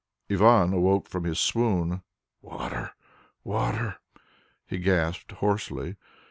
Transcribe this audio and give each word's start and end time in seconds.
Ivan 0.31 0.73
awoke 0.73 1.07
from 1.07 1.25
his 1.25 1.39
swoon. 1.39 2.01
"Water! 2.41 2.95
Water!" 3.43 3.97
he 4.65 4.79
gasped 4.79 5.33
hoarsely. 5.33 5.95